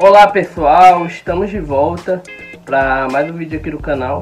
Olá 0.00 0.28
pessoal, 0.28 1.06
estamos 1.06 1.50
de 1.50 1.58
volta 1.58 2.22
para 2.64 3.08
mais 3.10 3.28
um 3.28 3.32
vídeo 3.32 3.58
aqui 3.58 3.68
do 3.68 3.80
canal 3.80 4.20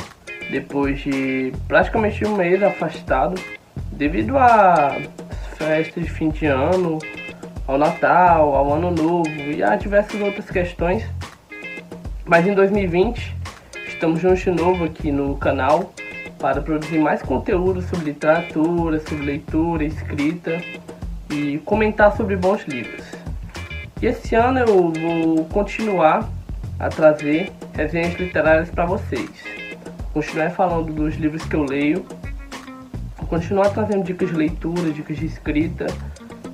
depois 0.51 1.01
de 1.01 1.53
praticamente 1.69 2.25
um 2.25 2.35
mês 2.35 2.63
afastado 2.63 3.39
devido 3.93 4.39
a 4.39 4.97
festas 5.59 6.05
de 6.05 6.11
fim 6.11 6.31
de 6.31 6.47
ano, 6.47 6.99
ao 7.67 7.77
Natal, 7.77 8.55
ao 8.55 8.73
Ano 8.73 8.91
Novo 8.91 9.29
e 9.29 9.63
a 9.63 9.77
diversas 9.77 10.19
outras 10.19 10.49
questões. 10.49 11.05
Mas 12.25 12.47
em 12.47 12.55
2020 12.55 13.37
estamos 13.87 14.19
juntos 14.23 14.41
de 14.41 14.53
novo 14.53 14.83
aqui 14.83 15.13
no 15.13 15.37
canal 15.37 15.93
para 16.39 16.63
produzir 16.63 17.01
mais 17.01 17.21
conteúdo 17.21 17.83
sobre 17.83 18.07
literatura, 18.07 18.99
sobre 19.01 19.27
leitura, 19.27 19.85
escrita 19.85 20.59
e 21.31 21.59
comentar 21.67 22.17
sobre 22.17 22.35
bons 22.35 22.63
livros. 22.67 23.26
E 24.03 24.07
esse 24.07 24.35
ano 24.35 24.59
eu 24.59 24.93
vou 24.93 25.45
continuar 25.47 26.29
a 26.79 26.91
trazer 26.91 27.51
resenhas 27.73 28.13
literárias 28.21 28.69
para 28.69 28.85
vocês. 28.85 29.31
Continuar 30.13 30.51
falando 30.51 30.93
dos 30.93 31.15
livros 31.15 31.43
que 31.45 31.57
eu 31.57 31.65
leio, 31.65 32.05
continuar 33.27 33.71
trazendo 33.71 34.05
dicas 34.05 34.29
de 34.29 34.35
leitura, 34.35 34.91
dicas 34.91 35.17
de 35.17 35.25
escrita. 35.25 35.87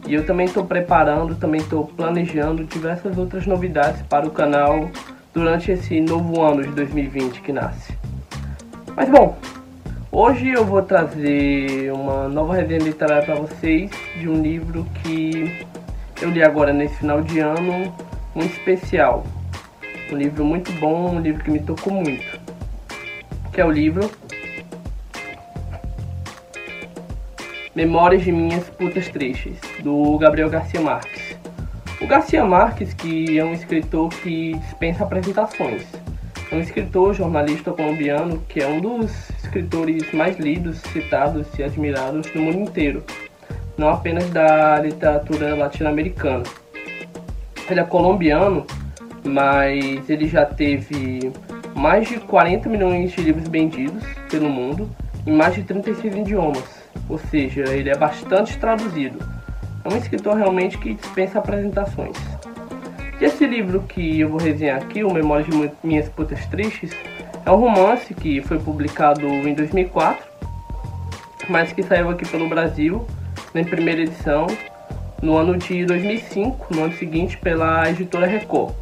E 0.07 0.15
eu 0.15 0.25
também 0.25 0.47
estou 0.47 0.65
preparando, 0.65 1.35
também 1.35 1.61
estou 1.61 1.87
planejando 1.87 2.63
diversas 2.65 3.19
outras 3.19 3.45
novidades 3.45 4.03
para 4.03 4.25
o 4.25 4.31
canal 4.31 4.89
durante 5.35 5.73
esse 5.73 6.01
novo 6.01 6.43
ano 6.43 6.63
de 6.63 6.71
2020 6.71 7.41
que 7.41 7.53
nasce. 7.53 7.93
Mas 8.95 9.09
bom, 9.09 9.37
hoje 10.13 10.49
eu 10.49 10.65
vou 10.65 10.83
trazer 10.83 11.93
uma 11.93 12.29
nova 12.29 12.55
resenha 12.55 12.81
literária 12.81 13.25
para 13.25 13.35
vocês 13.35 13.91
de 14.21 14.29
um 14.29 14.41
livro 14.41 14.87
que 15.03 15.67
eu 16.23 16.31
li 16.31 16.41
agora 16.41 16.73
nesse 16.73 16.95
final 16.99 17.21
de 17.21 17.41
ano, 17.41 17.93
muito 18.33 18.53
especial. 18.53 19.27
Um 20.11 20.17
livro 20.17 20.45
muito 20.45 20.71
bom, 20.79 21.17
um 21.17 21.21
livro 21.21 21.43
que 21.43 21.51
me 21.51 21.59
tocou 21.59 21.93
muito. 21.93 22.41
Que 23.53 23.61
é 23.61 23.65
o 23.65 23.71
livro 23.71 24.09
Memórias 27.75 28.23
de 28.23 28.31
Minhas 28.31 28.69
Putas 28.71 29.09
Tristes, 29.09 29.59
do 29.83 30.17
Gabriel 30.19 30.49
Garcia 30.49 30.81
Marques. 30.81 31.37
O 32.01 32.07
Garcia 32.07 32.45
Marques, 32.45 32.95
que 32.95 33.37
é 33.37 33.45
um 33.45 33.53
escritor 33.53 34.09
que 34.11 34.55
dispensa 34.59 35.03
apresentações. 35.03 35.85
É 36.53 36.55
um 36.55 36.61
escritor, 36.61 37.15
jornalista 37.15 37.73
colombiano, 37.73 38.41
que 38.49 38.61
é 38.61 38.67
um 38.69 38.81
dos 38.81 39.31
escritores 39.43 40.13
mais 40.13 40.39
lidos, 40.39 40.79
citados 40.93 41.49
e 41.59 41.65
admirados 41.65 42.33
no 42.33 42.43
mundo 42.43 42.61
inteiro 42.61 43.05
não 43.83 43.89
apenas 43.89 44.31
da 44.31 44.79
literatura 44.79 45.57
latino-americana. 45.57 46.45
Ele 47.69 47.81
é 47.81 47.83
colombiano, 47.83 48.65
mas 49.25 50.09
ele 50.09 50.29
já 50.29 50.47
teve 50.47 51.33
mais 51.75 52.09
de 52.09 52.21
40 52.21 52.69
milhões 52.69 53.11
de 53.11 53.21
livros 53.23 53.49
vendidos 53.49 54.05
pelo 54.31 54.49
mundo 54.49 54.89
em 55.27 55.33
mais 55.33 55.57
de 55.57 55.65
36 55.65 56.15
idiomas, 56.15 56.63
ou 57.09 57.19
seja, 57.19 57.65
ele 57.71 57.91
é 57.91 57.97
bastante 57.97 58.57
traduzido. 58.57 59.19
É 59.85 59.93
um 59.93 59.97
escritor 59.97 60.37
realmente 60.37 60.79
que 60.79 60.95
dispensa 60.95 61.41
apresentações. 61.41 62.17
E 63.21 63.25
esse 63.25 63.45
livro 63.45 63.83
que 63.83 64.21
eu 64.21 64.29
vou 64.29 64.39
resenhar 64.39 64.81
aqui, 64.81 65.03
o 65.03 65.13
Memórias 65.13 65.49
de 65.49 65.73
Minhas 65.83 66.09
Putas 66.09 66.47
Tristes, 66.47 66.93
é 67.45 67.51
um 67.51 67.57
romance 67.57 68.15
que 68.15 68.41
foi 68.43 68.61
publicado 68.61 69.27
em 69.27 69.55
2004, 69.55 70.25
mas 71.49 71.73
que 71.73 71.83
saiu 71.83 72.11
aqui 72.11 72.29
pelo 72.29 72.49
Brasil 72.49 73.05
na 73.55 73.65
primeira 73.65 74.03
edição 74.03 74.47
no 75.23 75.37
ano 75.37 75.57
de 75.57 75.85
2005, 75.85 76.75
no 76.75 76.85
ano 76.85 76.93
seguinte, 76.95 77.37
pela 77.37 77.89
editora 77.89 78.27
Record. 78.27 78.75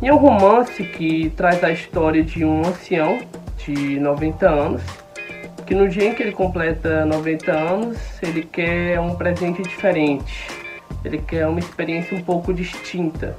E 0.00 0.08
é 0.08 0.12
um 0.14 0.16
romance 0.16 0.82
que 0.82 1.30
traz 1.36 1.62
a 1.62 1.70
história 1.70 2.22
de 2.22 2.44
um 2.44 2.60
ancião 2.60 3.18
de 3.58 4.00
90 4.00 4.48
anos, 4.48 4.82
que 5.66 5.74
no 5.74 5.88
dia 5.88 6.08
em 6.08 6.14
que 6.14 6.22
ele 6.22 6.32
completa 6.32 7.04
90 7.04 7.52
anos, 7.52 7.98
ele 8.22 8.42
quer 8.42 8.98
um 8.98 9.14
presente 9.14 9.62
diferente, 9.62 10.48
ele 11.04 11.18
quer 11.18 11.46
uma 11.46 11.60
experiência 11.60 12.16
um 12.16 12.22
pouco 12.22 12.52
distinta. 12.52 13.36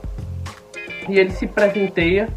E 1.10 1.20
ele 1.20 1.32
se 1.32 1.48
presenteia 1.48 2.30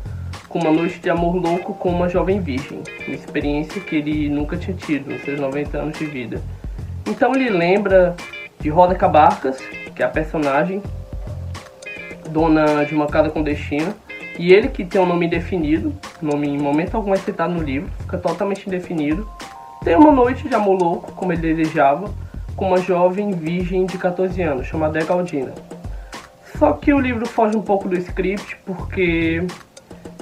com 0.49 0.59
uma 0.59 0.73
noite 0.73 0.99
de 0.99 1.11
amor 1.11 1.37
louco 1.37 1.75
com 1.75 1.91
uma 1.91 2.09
jovem 2.09 2.41
virgem, 2.41 2.83
uma 3.07 3.15
experiência 3.15 3.81
que 3.81 3.97
ele 3.97 4.29
nunca 4.29 4.57
tinha 4.57 4.77
tido 4.77 5.11
nos 5.11 5.23
seus 5.23 5.39
90 5.39 5.79
anos 5.79 5.99
de 5.99 6.07
vida. 6.07 6.41
Então 7.07 7.35
ele 7.35 7.51
lembra 7.51 8.17
de 8.59 8.69
Roda 8.69 8.95
Cabarcas, 8.95 9.59
que 9.95 10.03
é 10.03 10.07
a 10.07 10.09
personagem, 10.09 10.83
dona 12.31 12.85
de 12.85 12.95
uma 12.95 13.07
casa 13.07 13.31
clandestina, 13.31 13.95
e 14.39 14.53
ele 14.53 14.69
que 14.69 14.85
tem 14.85 15.01
um 15.01 15.07
nome 15.07 15.27
indefinido, 15.27 15.95
nome 16.21 16.49
em 16.49 16.59
momento 16.59 16.97
algum 16.97 17.15
é 17.15 17.17
citado 17.17 17.55
no 17.55 17.63
livro, 17.63 17.89
fica 18.01 18.19
totalmente 18.19 18.67
indefinido, 18.67 19.27
tem 19.85 19.95
uma 19.95 20.11
noite 20.11 20.49
de 20.49 20.55
amor 20.55 20.83
louco, 20.83 21.13
como 21.13 21.33
ele 21.33 21.55
desejava, 21.55 22.13
com 22.57 22.69
uma 22.69 22.79
jovem 22.79 23.31
virgem 23.31 23.87
de 23.87 23.97
14 23.97 24.43
anos, 24.43 24.67
chamada 24.67 25.03
Galdina. 25.05 25.53
Só 26.59 26.73
que 26.73 26.93
o 26.93 26.99
livro 26.99 27.27
foge 27.27 27.57
um 27.57 27.63
pouco 27.63 27.89
do 27.89 27.97
script 27.97 28.57
porque 28.65 29.47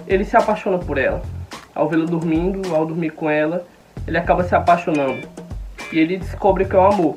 ele 0.06 0.24
se 0.24 0.36
apaixona 0.36 0.78
por 0.78 0.98
ela. 0.98 1.22
Ao 1.74 1.88
vê-la 1.88 2.04
dormindo, 2.04 2.74
ao 2.74 2.84
dormir 2.84 3.10
com 3.10 3.30
ela, 3.30 3.64
ele 4.06 4.18
acaba 4.18 4.44
se 4.44 4.54
apaixonando 4.54 5.26
e 5.94 5.98
ele 6.00 6.16
descobre 6.16 6.64
que 6.64 6.74
é 6.74 6.78
o 6.78 6.86
amor. 6.86 7.16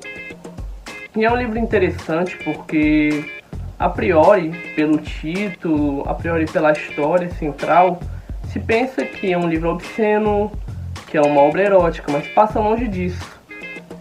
E 1.15 1.25
é 1.25 1.31
um 1.31 1.35
livro 1.35 1.57
interessante 1.57 2.37
porque, 2.43 3.25
a 3.79 3.89
priori, 3.89 4.51
pelo 4.75 4.99
título, 4.99 6.07
a 6.07 6.13
priori 6.13 6.45
pela 6.45 6.71
história 6.71 7.29
central, 7.31 7.99
se 8.49 8.59
pensa 8.59 9.03
que 9.03 9.33
é 9.33 9.37
um 9.37 9.49
livro 9.49 9.71
obsceno, 9.71 10.51
que 11.07 11.17
é 11.17 11.21
uma 11.21 11.41
obra 11.41 11.63
erótica, 11.63 12.11
mas 12.11 12.27
passa 12.27 12.59
longe 12.59 12.87
disso. 12.87 13.35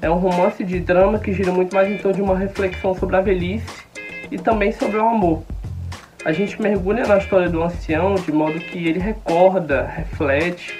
É 0.03 0.11
um 0.11 0.17
romance 0.19 0.63
de 0.63 0.79
drama 0.79 1.19
que 1.19 1.33
gira 1.33 1.51
muito 1.51 1.75
mais 1.75 1.91
em 1.91 1.97
torno 1.97 2.17
de 2.17 2.23
uma 2.23 2.37
reflexão 2.37 2.95
sobre 2.95 3.17
a 3.17 3.23
velhice 3.23 3.87
e 4.31 4.37
também 4.37 4.73
sobre 4.73 4.99
o 4.99 5.09
amor. 5.09 5.43
A 6.23 6.33
gente 6.33 6.61
mergulha 6.61 7.07
na 7.07 7.17
história 7.17 7.49
do 7.49 7.63
ancião 7.63 8.15
de 8.17 8.31
modo 8.31 8.59
que 8.59 8.87
ele 8.87 8.99
recorda, 8.99 9.87
reflete 9.87 10.79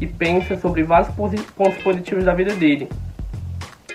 e 0.00 0.06
pensa 0.06 0.56
sobre 0.58 0.82
vários 0.82 1.08
pontos 1.14 1.82
positivos 1.82 2.24
da 2.24 2.34
vida 2.34 2.54
dele. 2.54 2.88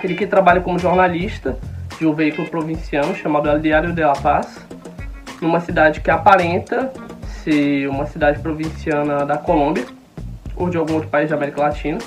Ele 0.03 0.15
que 0.15 0.27
trabalha 0.27 0.59
como 0.59 0.77
jornalista 0.77 1.57
de 1.97 2.05
um 2.05 2.13
veículo 2.13 2.47
provinciano 2.49 3.15
chamado 3.15 3.49
El 3.49 3.61
Diário 3.61 3.93
de 3.93 4.01
La 4.01 4.13
Paz, 4.13 4.59
numa 5.41 5.61
cidade 5.61 6.01
que 6.01 6.11
aparenta 6.11 6.91
ser 7.43 7.87
uma 7.87 8.05
cidade 8.05 8.39
provinciana 8.39 9.25
da 9.25 9.37
Colômbia 9.37 9.85
ou 10.55 10.69
de 10.69 10.77
algum 10.77 10.95
outro 10.95 11.09
país 11.09 11.29
da 11.29 11.35
América 11.35 11.61
Latina. 11.61 11.99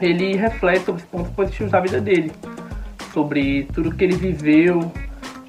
Ele 0.00 0.36
reflete 0.36 0.84
sobre 0.84 1.02
os 1.02 1.08
pontos 1.08 1.32
positivos 1.32 1.72
da 1.72 1.80
vida 1.80 2.00
dele, 2.00 2.32
sobre 3.12 3.68
tudo 3.72 3.94
que 3.94 4.04
ele 4.04 4.16
viveu, 4.16 4.92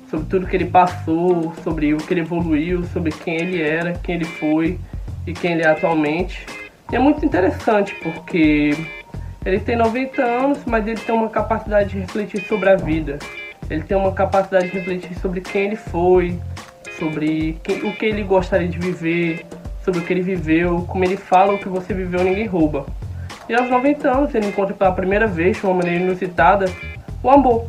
sobre 0.10 0.26
tudo 0.28 0.48
que 0.48 0.56
ele 0.56 0.66
passou, 0.66 1.54
sobre 1.64 1.94
o 1.94 1.98
que 1.98 2.14
ele 2.14 2.22
evoluiu, 2.22 2.84
sobre 2.86 3.12
quem 3.12 3.36
ele 3.36 3.62
era, 3.62 3.94
quem 3.94 4.16
ele 4.16 4.26
foi 4.26 4.80
e 5.26 5.34
quem 5.34 5.54
ele 5.54 5.64
é 5.64 5.68
atualmente. 5.68 6.46
E 6.92 6.96
é 6.96 7.00
muito 7.00 7.26
interessante 7.26 7.96
porque 8.02 8.72
ele 9.46 9.60
tem 9.60 9.76
90 9.76 10.24
anos, 10.24 10.60
mas 10.66 10.88
ele 10.88 11.00
tem 11.00 11.14
uma 11.14 11.30
capacidade 11.30 11.90
de 11.90 12.00
refletir 12.00 12.42
sobre 12.48 12.68
a 12.70 12.76
vida. 12.76 13.20
Ele 13.70 13.84
tem 13.84 13.96
uma 13.96 14.12
capacidade 14.12 14.72
de 14.72 14.78
refletir 14.80 15.16
sobre 15.20 15.40
quem 15.40 15.68
ele 15.68 15.76
foi, 15.76 16.40
sobre 16.98 17.60
quem, 17.64 17.84
o 17.88 17.96
que 17.96 18.06
ele 18.06 18.24
gostaria 18.24 18.68
de 18.68 18.80
viver, 18.80 19.46
sobre 19.84 20.00
o 20.00 20.04
que 20.04 20.12
ele 20.12 20.24
viveu, 20.24 20.84
como 20.88 21.04
ele 21.04 21.16
fala 21.16 21.54
o 21.54 21.60
que 21.60 21.70
você 21.70 21.94
viveu 21.94 22.24
ninguém 22.24 22.48
rouba. 22.48 22.88
E 23.48 23.54
aos 23.54 23.70
90 23.70 24.10
anos 24.10 24.34
ele 24.34 24.48
encontra 24.48 24.74
pela 24.74 24.92
primeira 24.92 25.28
vez, 25.28 25.58
de 25.58 25.66
uma 25.66 25.76
maneira 25.76 26.04
inusitada, 26.04 26.66
o 27.22 27.30
amor. 27.30 27.68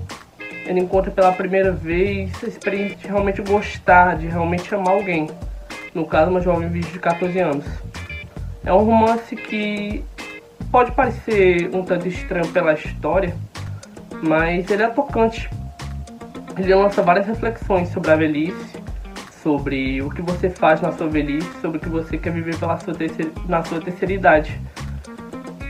Ele 0.64 0.80
encontra 0.80 1.10
pela 1.10 1.30
primeira 1.32 1.72
vez 1.72 2.32
a 2.42 2.46
experiência 2.46 2.96
de 2.96 3.06
realmente 3.06 3.42
gostar, 3.42 4.16
de 4.16 4.26
realmente 4.26 4.74
amar 4.74 4.94
alguém. 4.94 5.28
No 5.94 6.06
caso, 6.06 6.30
uma 6.30 6.40
jovem 6.40 6.68
de 6.70 6.98
14 6.98 7.38
anos. 7.38 7.64
É 8.64 8.72
um 8.72 8.82
romance 8.82 9.36
que 9.36 10.02
pode 10.70 10.92
parecer 10.92 11.70
um 11.74 11.82
tanto 11.82 12.08
estranho 12.08 12.48
pela 12.48 12.74
história, 12.74 13.34
mas 14.22 14.70
ele 14.70 14.82
é 14.82 14.88
tocante. 14.88 15.48
Ele 16.58 16.74
lança 16.74 17.02
várias 17.02 17.26
reflexões 17.26 17.88
sobre 17.88 18.10
a 18.10 18.16
velhice, 18.16 18.76
sobre 19.42 20.00
o 20.02 20.10
que 20.10 20.22
você 20.22 20.48
faz 20.48 20.80
na 20.80 20.92
sua 20.92 21.06
velhice, 21.06 21.48
sobre 21.60 21.78
o 21.78 21.80
que 21.80 21.88
você 21.88 22.16
quer 22.16 22.32
viver 22.32 22.56
pela 22.58 22.78
sua 22.78 22.94
terceira, 22.94 23.30
na 23.46 23.62
sua 23.62 23.80
terceira 23.80 24.12
idade. 24.12 24.60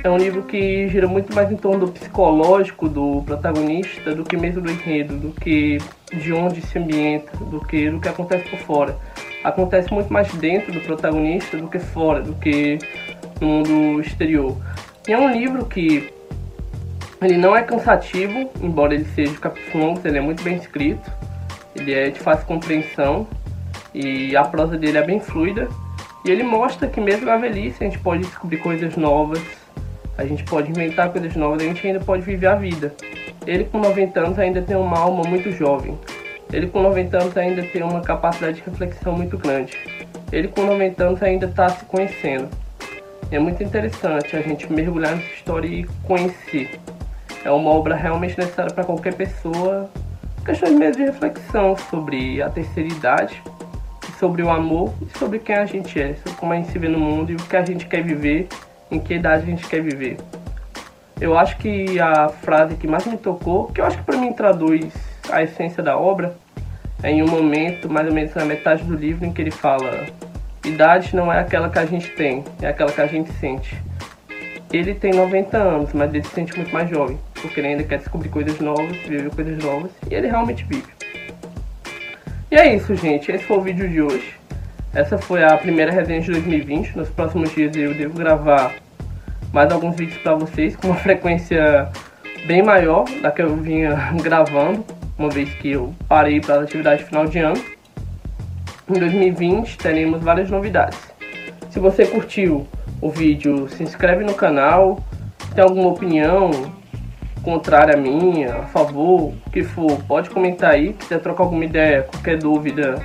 É 0.02 0.08
um 0.08 0.16
livro 0.16 0.44
que 0.44 0.86
gira 0.88 1.08
muito 1.08 1.34
mais 1.34 1.50
em 1.50 1.56
torno 1.56 1.86
do 1.86 1.92
psicológico 1.92 2.88
do 2.88 3.22
protagonista 3.22 4.14
do 4.14 4.22
que 4.22 4.36
mesmo 4.36 4.60
do 4.60 4.70
enredo, 4.70 5.16
do 5.16 5.32
que 5.32 5.78
de 6.12 6.32
onde 6.32 6.60
se 6.60 6.78
ambienta, 6.78 7.36
do 7.36 7.60
que 7.60 7.90
do 7.90 7.98
que 7.98 8.08
acontece 8.08 8.48
por 8.48 8.58
fora. 8.60 8.96
Acontece 9.42 9.92
muito 9.92 10.12
mais 10.12 10.32
dentro 10.34 10.72
do 10.72 10.80
protagonista 10.80 11.56
do 11.56 11.66
que 11.66 11.80
fora, 11.80 12.22
do 12.22 12.34
que 12.34 12.78
no 13.40 13.48
mundo 13.48 14.00
exterior. 14.00 14.56
É 15.08 15.16
um 15.16 15.30
livro 15.30 15.64
que 15.64 16.12
ele 17.22 17.36
não 17.36 17.56
é 17.56 17.62
cansativo, 17.62 18.50
embora 18.60 18.94
ele 18.94 19.04
seja 19.14 19.32
de 19.32 19.38
capítulos 19.38 19.74
longos, 19.74 20.04
ele 20.04 20.18
é 20.18 20.20
muito 20.20 20.42
bem 20.42 20.56
escrito, 20.56 21.10
ele 21.76 21.94
é 21.94 22.10
de 22.10 22.18
fácil 22.18 22.46
compreensão 22.46 23.26
E 23.94 24.36
a 24.36 24.44
prosa 24.44 24.76
dele 24.76 24.98
é 24.98 25.02
bem 25.02 25.20
fluida. 25.20 25.68
E 26.24 26.30
ele 26.30 26.42
mostra 26.42 26.88
que 26.88 27.00
mesmo 27.00 27.26
na 27.26 27.36
velhice 27.36 27.84
a 27.84 27.86
gente 27.86 28.00
pode 28.00 28.22
descobrir 28.22 28.58
coisas 28.58 28.96
novas, 28.96 29.40
a 30.18 30.24
gente 30.24 30.42
pode 30.44 30.70
inventar 30.70 31.10
coisas 31.10 31.36
novas, 31.36 31.62
a 31.62 31.64
gente 31.64 31.86
ainda 31.86 32.00
pode 32.00 32.22
viver 32.22 32.48
a 32.48 32.56
vida. 32.56 32.92
Ele 33.46 33.64
com 33.64 33.78
90 33.78 34.18
anos 34.18 34.38
ainda 34.38 34.60
tem 34.60 34.76
uma 34.76 34.98
alma 34.98 35.22
muito 35.28 35.52
jovem. 35.52 35.96
Ele 36.52 36.66
com 36.66 36.82
90 36.82 37.16
anos 37.16 37.36
ainda 37.36 37.62
tem 37.62 37.82
uma 37.82 38.00
capacidade 38.00 38.56
de 38.56 38.62
reflexão 38.68 39.12
muito 39.12 39.38
grande. 39.38 39.78
Ele 40.32 40.48
com 40.48 40.64
90 40.64 41.04
anos 41.04 41.22
ainda 41.22 41.46
está 41.46 41.68
se 41.68 41.84
conhecendo. 41.84 42.48
É 43.30 43.38
muito 43.40 43.60
interessante 43.62 44.36
a 44.36 44.40
gente 44.40 44.72
mergulhar 44.72 45.16
nessa 45.16 45.28
história 45.34 45.66
e 45.66 45.84
conhecer. 46.04 46.78
É 47.44 47.50
uma 47.50 47.70
obra 47.70 47.96
realmente 47.96 48.38
necessária 48.38 48.72
para 48.72 48.84
qualquer 48.84 49.14
pessoa. 49.14 49.90
Questões 50.44 50.72
mesmo 50.72 51.04
de 51.04 51.10
reflexão 51.10 51.76
sobre 51.90 52.40
a 52.40 52.48
terceira 52.48 52.88
idade, 52.88 53.42
sobre 54.18 54.42
o 54.42 54.50
amor 54.50 54.94
e 55.02 55.18
sobre 55.18 55.40
quem 55.40 55.56
a 55.56 55.66
gente 55.66 56.00
é, 56.00 56.14
sobre 56.14 56.38
como 56.38 56.52
a 56.52 56.56
gente 56.56 56.70
se 56.70 56.78
vê 56.78 56.88
no 56.88 57.00
mundo 57.00 57.32
e 57.32 57.34
o 57.34 57.38
que 57.38 57.56
a 57.56 57.64
gente 57.64 57.86
quer 57.86 58.02
viver, 58.02 58.48
em 58.90 59.00
que 59.00 59.14
idade 59.14 59.42
a 59.42 59.46
gente 59.46 59.66
quer 59.66 59.82
viver. 59.82 60.18
Eu 61.20 61.36
acho 61.36 61.56
que 61.56 61.98
a 61.98 62.28
frase 62.28 62.76
que 62.76 62.86
mais 62.86 63.06
me 63.06 63.16
tocou, 63.16 63.66
que 63.66 63.80
eu 63.80 63.86
acho 63.86 63.98
que 63.98 64.04
para 64.04 64.18
mim 64.18 64.32
traduz 64.32 64.92
a 65.30 65.42
essência 65.42 65.82
da 65.82 65.98
obra, 65.98 66.36
é 67.02 67.10
em 67.10 67.22
um 67.22 67.26
momento, 67.26 67.90
mais 67.90 68.06
ou 68.06 68.14
menos 68.14 68.34
na 68.34 68.44
metade 68.44 68.84
do 68.84 68.94
livro, 68.94 69.26
em 69.26 69.32
que 69.32 69.42
ele 69.42 69.50
fala: 69.50 70.06
idade 70.68 71.14
não 71.14 71.32
é 71.32 71.40
aquela 71.40 71.68
que 71.68 71.78
a 71.78 71.86
gente 71.86 72.10
tem, 72.10 72.44
é 72.60 72.68
aquela 72.68 72.92
que 72.92 73.00
a 73.00 73.06
gente 73.06 73.32
sente. 73.34 73.76
Ele 74.72 74.94
tem 74.94 75.12
90 75.12 75.56
anos, 75.56 75.92
mas 75.92 76.12
ele 76.12 76.24
se 76.24 76.30
sente 76.30 76.56
muito 76.56 76.72
mais 76.72 76.90
jovem, 76.90 77.18
porque 77.40 77.60
ele 77.60 77.68
ainda 77.68 77.84
quer 77.84 77.98
descobrir 77.98 78.28
coisas 78.28 78.58
novas, 78.58 78.96
viver 78.98 79.30
coisas 79.30 79.62
novas, 79.62 79.90
e 80.10 80.14
ele 80.14 80.26
realmente 80.26 80.64
vive. 80.64 80.88
E 82.50 82.56
é 82.56 82.74
isso, 82.74 82.94
gente. 82.94 83.30
Esse 83.30 83.44
foi 83.44 83.58
o 83.58 83.60
vídeo 83.60 83.88
de 83.88 84.00
hoje. 84.02 84.34
Essa 84.94 85.18
foi 85.18 85.44
a 85.44 85.56
primeira 85.56 85.92
resenha 85.92 86.20
de 86.20 86.30
2020. 86.30 86.96
Nos 86.96 87.08
próximos 87.08 87.54
dias 87.54 87.76
eu 87.76 87.92
devo 87.94 88.18
gravar 88.18 88.72
mais 89.52 89.70
alguns 89.72 89.96
vídeos 89.96 90.18
para 90.18 90.34
vocês 90.34 90.76
com 90.76 90.88
uma 90.88 90.96
frequência 91.00 91.88
bem 92.46 92.62
maior 92.62 93.04
da 93.20 93.30
que 93.30 93.42
eu 93.42 93.56
vinha 93.56 93.94
gravando, 94.22 94.84
uma 95.18 95.28
vez 95.28 95.52
que 95.54 95.72
eu 95.72 95.94
parei 96.08 96.40
para 96.40 96.56
a 96.56 96.62
atividade 96.62 97.04
final 97.04 97.26
de 97.26 97.38
ano. 97.38 97.75
Em 98.88 98.98
2020 98.98 99.78
teremos 99.78 100.22
várias 100.22 100.50
novidades. 100.50 100.98
Se 101.70 101.78
você 101.78 102.06
curtiu 102.06 102.66
o 103.00 103.10
vídeo, 103.10 103.68
se 103.68 103.82
inscreve 103.82 104.24
no 104.24 104.34
canal. 104.34 105.00
Tem 105.54 105.62
alguma 105.62 105.88
opinião 105.88 106.50
contrária 107.42 107.94
à 107.94 107.96
minha, 107.96 108.56
a 108.56 108.66
favor, 108.66 109.32
o 109.46 109.50
que 109.50 109.62
for, 109.62 109.98
pode 110.08 110.30
comentar 110.30 110.72
aí. 110.72 110.88
Se 110.88 110.94
quiser 110.94 111.20
trocar 111.20 111.44
alguma 111.44 111.64
ideia, 111.64 112.02
qualquer 112.02 112.38
dúvida, 112.38 113.02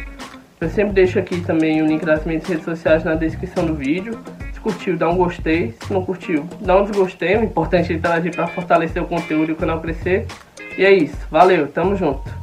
eu 0.60 0.70
sempre 0.70 0.94
deixo 0.94 1.20
aqui 1.20 1.42
também 1.42 1.82
o 1.82 1.86
link 1.86 2.04
das 2.06 2.26
minhas 2.26 2.46
redes 2.46 2.66
sociais 2.66 3.04
na 3.04 3.16
descrição 3.16 3.66
do 3.66 3.76
vídeo 3.76 4.20
curtiu, 4.62 4.96
dá 4.96 5.10
um 5.10 5.18
gostei. 5.18 5.74
Se 5.82 5.94
não 5.94 6.06
curtiu, 6.06 6.46
dá 6.60 6.78
um 6.78 6.86
desgostei. 6.86 7.36
O 7.38 7.44
importante 7.44 7.92
é 7.92 7.96
interagir 7.96 8.34
para 8.34 8.48
fortalecer 8.48 9.02
o 9.02 9.08
conteúdo 9.08 9.50
e 9.50 9.54
o 9.54 9.56
canal 9.56 9.82
crescer. 9.82 10.26
E 10.78 10.86
é 10.86 10.92
isso. 10.92 11.18
Valeu, 11.30 11.68
tamo 11.68 11.96
junto. 11.96 12.41